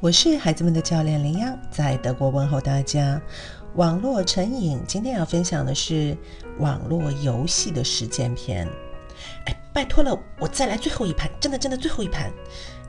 [0.00, 3.20] 我是孩子们的教练林央，在德国问候大家。
[3.74, 6.16] 网络成瘾，今天要分享的是
[6.58, 8.66] 网络游戏的实践篇。
[9.44, 12.32] 哎，拜托了，我再来最后一盘，真的真的最后一盘。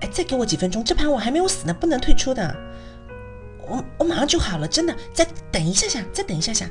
[0.00, 2.54] 哎，再给我几分钟，这盘我还没有死呢，不能退出的。
[3.66, 6.68] 我我马上就好了，真的，再等一下下，再等一下下。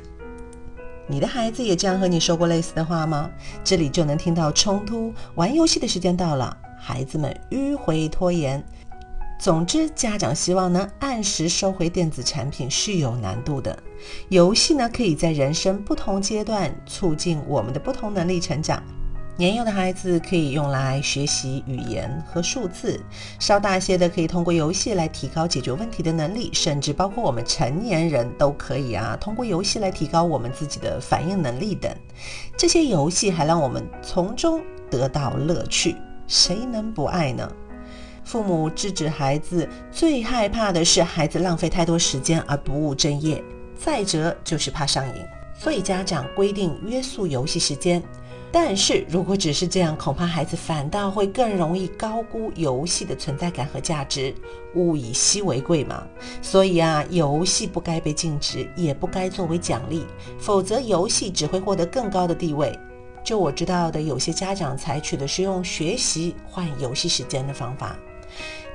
[1.07, 3.27] 你的孩子也这样和你说过类似的话吗？
[3.63, 5.11] 这里就能听到冲突。
[5.33, 8.63] 玩游戏的时间到了，孩子们迂回拖延。
[9.39, 13.77] 总之，家长希望能按时收回电子产品是有难度的。
[14.29, 18.81] 游戏呢，可以在人生不同阶段促进我们的不同能力成长。
[19.37, 22.99] 年幼的孩子可以用来学习语言和数字，
[23.39, 31.95] 稍大些的可以通过游戏来提高解决问题的能力，甚至包括我们成年人都可以啊，通过游戏来提高我们自己的反应能力等。
[32.57, 34.59] 这些游戏还让我们从中
[34.89, 35.95] 得到乐趣，
[36.25, 37.47] 谁能不爱呢？
[38.27, 43.41] 父母制止孩子，最害怕的是孩子浪费太多时间而不务正业，
[43.79, 45.25] 再者就是怕上瘾，
[45.57, 48.03] 所以家长规定约束游戏时间。
[48.51, 54.35] 但是如果只是这样，恐怕孩子反倒会更容易高估游戏的存在感和价值。
[54.75, 56.05] 物以稀为贵嘛，
[56.41, 60.05] 所以啊，游戏不该被禁止，也不该作为奖励，
[60.37, 62.77] 否则游戏只会获得更高的地位。
[63.23, 67.95] 就我知道的，有些家长采取的是用学习换游戏时间的方法。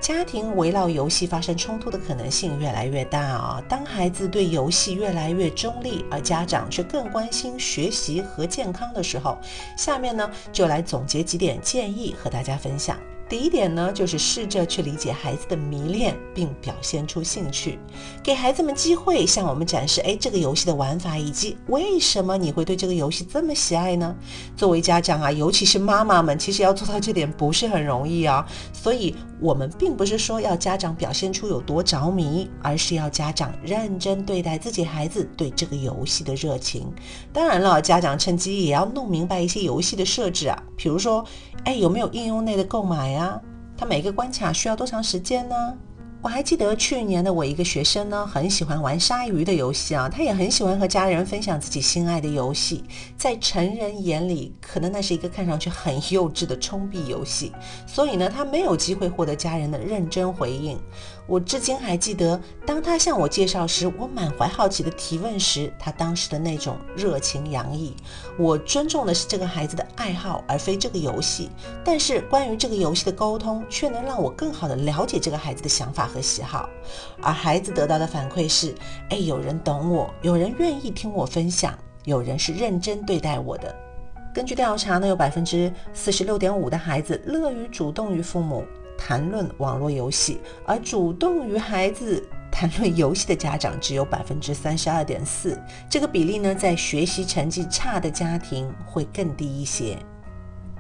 [0.01, 3.63] 家庭围绕游戏发生冲突的可能性越来越大啊！
[3.69, 9.39] 当孩子对游戏越来越中立，而家长却更关心学习和健康的时候，
[9.77, 12.97] 下面呢就来总结几点建议和大家分享。
[13.29, 17.79] 第一点呢，就是试着去理解孩子的迷恋，并表现出兴趣，
[18.23, 24.15] 给孩子们机会向我们展示，哎，这个游戏的玩法以及为什么你会对这个游戏这么喜爱呢？
[24.55, 28.47] 作为家长啊，尤其是妈妈们，其实要做到这点不是很容易啊。
[28.71, 36.87] 所以，我们并不是说要家长表现出有多着迷，而是要家长认真对待自己孩子对这个游戏的热情。
[37.33, 41.25] 当然了，家长趁机也要弄明白一些游戏的设置啊，比如说，
[41.65, 43.41] 哎，有没有应用内的购买呀？
[43.77, 45.57] 它，每个关卡需要多长时间呢？
[46.23, 52.85] 我还记得去年的我一个学生呢，很喜欢玩鲨鱼的游戏啊，他也很喜欢和家人分享自己心爱的游戏。
[53.17, 57.51] 在成人眼里，可能那是一个看上去很幼稚的充币游戏，
[57.89, 60.79] 所以呢，他没有机会获得家人的认真回应。
[61.27, 67.95] 我至今还记得，当他向我介绍时，我满怀好奇的提问时，他当时的那种热情洋溢。
[68.39, 71.51] 我尊重的是这个孩子的爱好，而非这个游戏。
[71.85, 76.69] 但是关于这个游戏的沟通，却能让我更好的了解这个孩子的想法和喜好。
[77.23, 78.75] 而孩子得到的反馈是：
[79.09, 81.73] 哎，有人懂我，有人愿意听我分享，
[82.05, 83.75] 有人是认真对待我的。
[84.35, 88.65] 根据调查呢，有百分之四十六点五的孩子乐于主动与父母。
[89.05, 92.23] 谈论网络游戏，而主动与孩子
[92.53, 99.99] 谈论游戏的家长只有百分之三十二点四，这个比例呢，在学习成绩差的家庭会更低一些。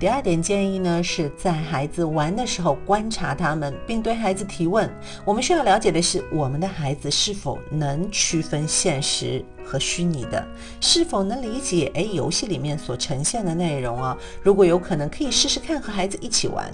[0.02, 4.92] 第二点建议呢，是在孩子玩的时候观察他们，并对孩子提问。
[5.24, 10.44] 我们需要了解的是，我们的孩子是否能区分现实和虚拟的，
[10.80, 14.18] 是否能理解诶游戏里面所呈现的内容啊？
[14.42, 16.68] 如果有可能，可以试试看和孩子一起玩。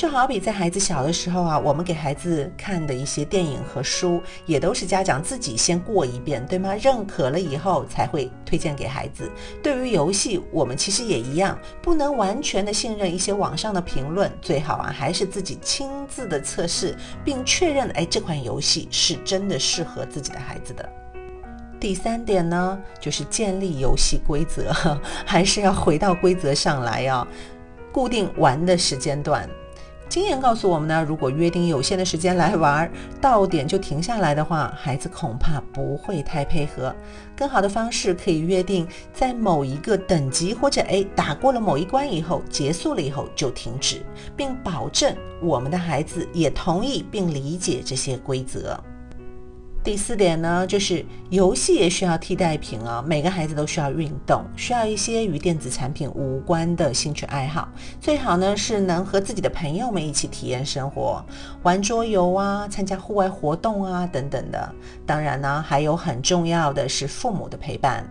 [0.00, 6.74] 就好比在孩子小的时候啊，我们给孩子看的一些电影和书，也都是家长自己先过一遍，对吗？
[6.80, 9.30] 认可了以后才会推荐给孩子。
[9.62, 20.88] 对于游戏，我们其实也一样，不能完全的信任一些网上的评论，最好啊还是自己亲自的测试，并确认，哎，这款游戏是真的适合自己的孩子的。
[21.78, 24.72] 第三点呢，就是建立游戏规则，
[25.26, 27.28] 还是要回到规则上来啊，
[27.92, 29.46] 固定玩的时间段。
[30.10, 32.90] 经验告诉我们呢，如果约定有限的时间来玩，
[33.20, 36.92] 到点就停下来的话，孩子恐怕不会太配合。
[37.36, 44.04] 更好的方式可以约定在某一个等级或者诶打过了某一关以后，结束了以后就停止，
[44.36, 48.78] 并保证我们的孩子也同意并理解这些规则。
[49.82, 53.02] 第四点呢，就是游戏也需要替代品啊。
[53.06, 57.66] 每个孩子都需要运动，需要一些与电子产品无关的兴趣爱好。
[57.98, 61.24] 最好呢是能和自己的朋友们一起体验生活，
[61.62, 64.70] 玩桌游啊，参加户外活动啊等等的。
[65.06, 68.06] 当然呢，还有很重要的是父母的陪伴。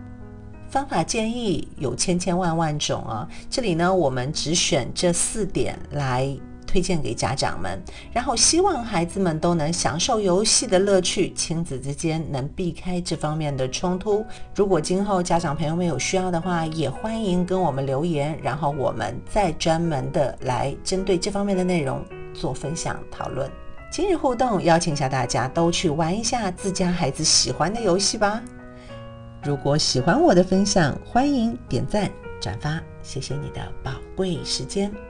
[0.68, 6.36] 方法建议有千千万万种啊，这里呢我们只选这四点来。
[6.70, 7.82] 推荐给家长们，
[8.12, 14.24] 然后希望孩子们都能享受游戏的乐趣，亲子之间能避开这方面的冲突。
[14.54, 22.00] 如果今后家长朋友们有需要的话，也欢迎跟我们留言，然后我们再专门的来针对这方面的内容
[22.32, 23.50] 做分享讨论。
[23.90, 28.40] 今日互动邀请一下大家都去玩一下自家孩子喜欢的游戏吧。
[29.42, 32.08] 如果喜欢我的分享，欢迎点赞
[32.40, 35.09] 转发，谢谢你的宝贵时间。